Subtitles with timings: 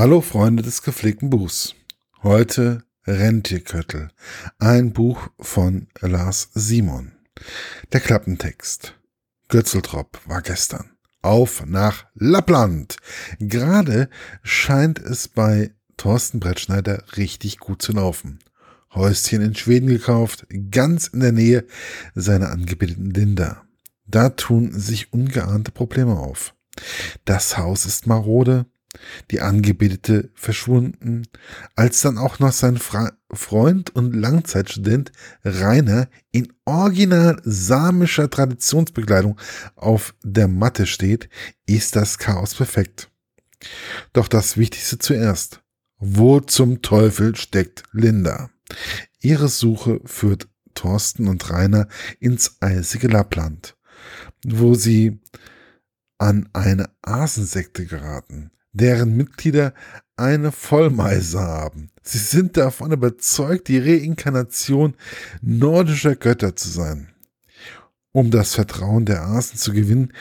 [0.00, 1.74] Hallo Freunde des gepflegten Buchs.
[2.22, 4.08] Heute Rentierköttel,
[4.58, 7.12] ein Buch von Lars Simon.
[7.92, 8.94] Der Klappentext.
[9.48, 10.92] Götzeltrop war gestern.
[11.20, 12.96] Auf nach Lappland.
[13.40, 14.08] Gerade
[14.42, 18.38] scheint es bei Thorsten Brettschneider richtig gut zu laufen.
[18.94, 21.66] Häuschen in Schweden gekauft, ganz in der Nähe
[22.14, 23.66] seiner angebeteten Linda.
[24.06, 26.54] Da tun sich ungeahnte Probleme auf.
[27.26, 28.64] Das Haus ist marode,
[29.30, 31.26] die Angebetete verschwunden,
[31.76, 35.12] als dann auch noch sein Fra Freund und Langzeitstudent
[35.44, 39.38] Rainer in original samischer Traditionsbekleidung
[39.76, 41.28] auf der Matte steht,
[41.66, 43.10] ist das Chaos perfekt.
[44.12, 45.62] Doch das Wichtigste zuerst.
[45.98, 48.50] Wo zum Teufel steckt Linda?
[49.20, 51.88] Ihre Suche führt Thorsten und Rainer
[52.20, 53.76] ins eisige Lappland,
[54.44, 55.20] wo sie
[56.18, 59.74] an eine Asensekte geraten, deren Mitglieder
[60.16, 61.90] eine Vollmeise haben.
[62.02, 64.96] Sie sind davon überzeugt, die Reinkarnation
[65.40, 67.12] nordischer Götter zu sein.
[68.12, 70.12] Um das Vertrauen der Asen zu gewinnen,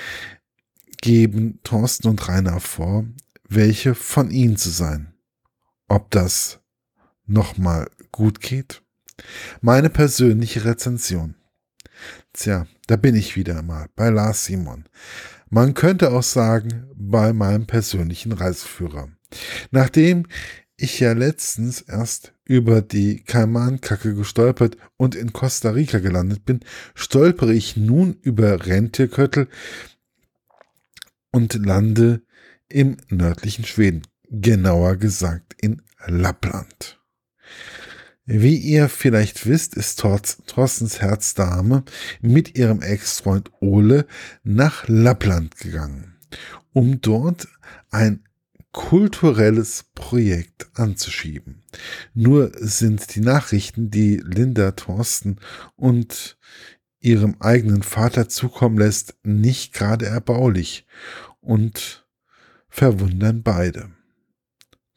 [1.02, 3.06] geben Thorsten und Rainer vor,
[3.48, 5.14] welche von ihnen zu sein.
[5.88, 6.60] Ob das
[7.26, 8.84] nochmal gut geht?
[9.62, 11.36] Meine persönliche Rezension.
[12.34, 14.86] Tja, da bin ich wieder mal bei Lars Simon.
[15.50, 19.10] Man könnte auch sagen, bei meinem persönlichen Reiseführer.
[19.72, 20.28] Nachdem
[20.78, 26.62] ich ja letztens erst über die Kaimankacke gestolpert und in Costa Rica gelandet bin,
[26.96, 29.48] stolpere ich nun über Rentierköttel
[31.32, 32.22] und lande
[32.70, 36.99] im nördlichen Schweden, genauer gesagt in Lappland.
[38.32, 41.84] Wie ihr vielleicht wisst, ist Thorstens Herzdame
[42.22, 44.06] mit ihrem Ex-Freund Ole
[44.44, 46.16] nach Lappland gegangen,
[46.72, 47.48] um dort
[47.90, 48.24] ein
[48.72, 51.64] kulturelles Projekt anzuschieben.
[52.14, 55.38] Nur sind die Nachrichten, die Linda Thorsten
[55.76, 56.38] und
[57.00, 60.86] ihrem eigenen Vater zukommen lässt, nicht gerade erbaulich
[61.40, 62.06] und
[62.68, 63.90] verwundern beide.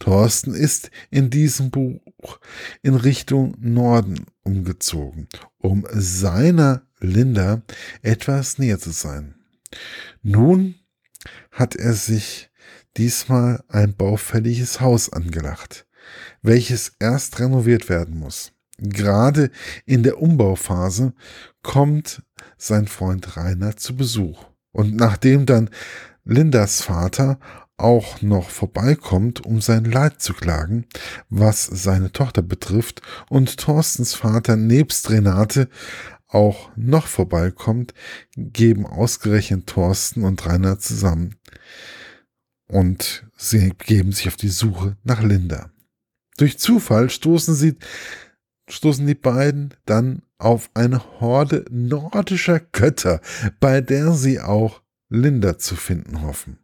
[0.02, 2.00] Thorsten ist in diesem Buch
[2.82, 7.62] in Richtung Norden umgezogen, um seiner Linda
[8.02, 9.36] etwas näher zu sein.
[10.24, 10.74] Nun
[11.52, 12.50] hat er sich
[12.96, 15.86] diesmal ein baufälliges Haus angelacht,
[16.42, 18.50] welches erst renoviert werden muss.
[18.78, 19.52] Gerade
[19.86, 21.14] in der Umbauphase
[21.62, 22.24] kommt
[22.58, 24.46] sein Freund Rainer zu Besuch.
[24.72, 25.70] Und nachdem dann
[26.24, 27.38] Lindas Vater
[27.82, 30.86] auch noch vorbeikommt, um sein Leid zu klagen,
[31.28, 35.68] was seine Tochter betrifft, und Thorstens Vater nebst Renate
[36.28, 37.92] auch noch vorbeikommt,
[38.36, 41.36] geben ausgerechnet Thorsten und Rainer zusammen.
[42.68, 45.70] Und sie geben sich auf die Suche nach Linda.
[46.38, 47.76] Durch Zufall stoßen sie,
[48.68, 53.20] stoßen die beiden dann auf eine Horde nordischer Götter,
[53.60, 56.61] bei der sie auch Linda zu finden hoffen.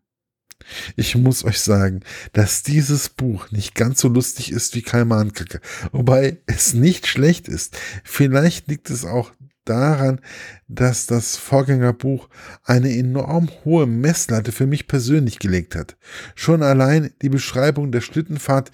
[0.97, 2.01] Ich muss euch sagen,
[2.33, 5.61] dass dieses Buch nicht ganz so lustig ist wie Kalmankacke,
[5.93, 7.79] wobei es nicht schlecht ist.
[8.05, 9.33] Vielleicht liegt es auch
[9.65, 10.21] daran,
[10.67, 12.29] dass das Vorgängerbuch
[12.65, 15.97] eine enorm hohe Messlatte für mich persönlich gelegt hat.
[16.35, 18.73] Schon allein die Beschreibung der Schlittenfahrt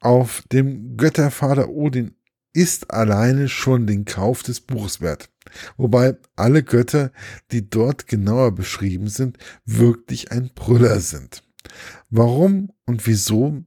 [0.00, 2.16] auf dem Göttervater Odin
[2.52, 5.30] ist alleine schon den Kauf des Buches wert.
[5.76, 7.12] Wobei alle Götter,
[7.50, 11.42] die dort genauer beschrieben sind, wirklich ein Brüller sind.
[12.10, 13.64] Warum und wieso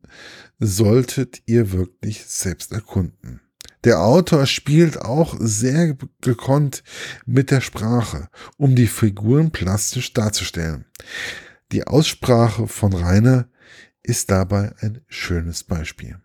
[0.59, 3.41] solltet ihr wirklich selbst erkunden?
[3.83, 6.83] Der Autor spielt auch sehr gekonnt
[7.25, 10.85] mit der Sprache, um die Figuren plastisch darzustellen.
[11.71, 13.47] Die Aussprache von Rainer
[14.01, 16.19] ist dabei ein schönes Beispiel.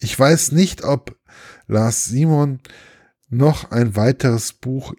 [0.00, 1.18] Ich weiß nicht, ob
[1.66, 2.60] Lars Simon
[3.28, 4.94] noch ein weiteres Buch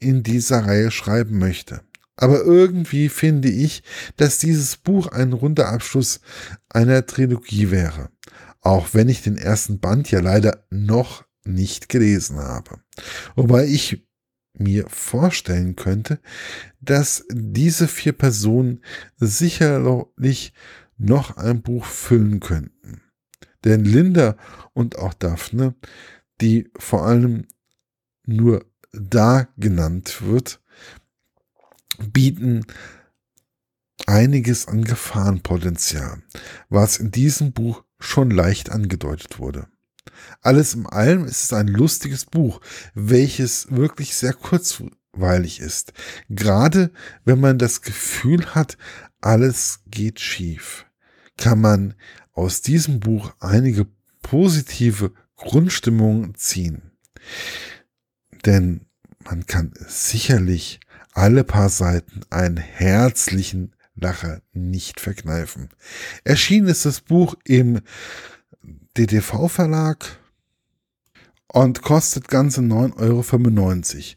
[0.00, 1.82] in dieser Reihe schreiben möchte.
[2.16, 3.82] Aber irgendwie finde ich,
[4.16, 6.20] dass dieses Buch ein runder Abschluss
[6.68, 8.10] einer Trilogie wäre.
[8.60, 12.80] Auch wenn ich den ersten Band ja leider noch nicht gelesen habe.
[13.34, 14.06] Wobei ich
[14.56, 16.20] mir vorstellen könnte,
[16.80, 18.82] dass diese vier Personen
[19.16, 20.52] sicherlich
[20.96, 23.02] noch ein Buch füllen könnten.
[23.64, 24.36] Denn Linda
[24.72, 25.74] und auch Daphne,
[26.40, 27.46] die vor allem
[28.26, 30.60] nur da genannt wird,
[32.12, 32.66] bieten
[34.06, 36.22] einiges an Gefahrenpotenzial,
[36.68, 39.68] was in diesem Buch schon leicht angedeutet wurde.
[40.42, 42.60] Alles in allem ist es ein lustiges Buch,
[42.94, 45.92] welches wirklich sehr kurzweilig ist.
[46.28, 46.90] Gerade
[47.24, 48.76] wenn man das Gefühl hat,
[49.20, 50.86] alles geht schief.
[51.36, 51.94] kann man
[52.34, 53.86] aus diesem Buch einige
[54.22, 56.90] positive Grundstimmungen ziehen.
[58.44, 58.86] Denn
[59.24, 60.80] man kann sicherlich
[61.12, 65.70] alle paar Seiten einen herzlichen Lacher nicht verkneifen.
[66.24, 67.80] Erschienen ist das Buch im
[68.96, 70.18] DTV Verlag
[71.48, 74.16] und kostet ganze 9,95 Euro.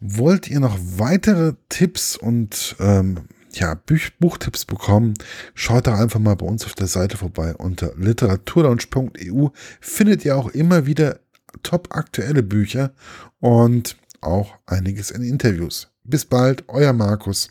[0.00, 5.14] Wollt ihr noch weitere Tipps und ähm, ja, Buch Buchtipps bekommen,
[5.54, 7.54] schaut doch einfach mal bei uns auf der Seite vorbei.
[7.54, 9.48] Unter literaturlaunch.eu
[9.80, 11.20] findet ihr auch immer wieder
[11.62, 12.92] top aktuelle Bücher
[13.40, 15.88] und auch einiges in Interviews.
[16.04, 17.50] Bis bald, euer Markus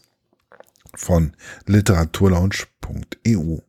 [0.96, 1.34] von
[1.66, 3.60] literaturlaunch.eu.